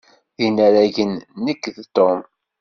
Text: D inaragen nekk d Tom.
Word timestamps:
D 0.37 0.39
inaragen 0.45 1.13
nekk 1.45 1.63
d 1.75 1.77
Tom. 1.95 2.19